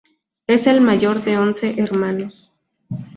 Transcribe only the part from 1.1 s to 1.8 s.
de once